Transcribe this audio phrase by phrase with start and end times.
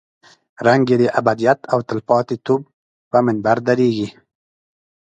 [0.65, 2.61] رنګ یې د ابدیت او تلپاتې توب
[3.09, 4.07] پر منبر درېږي.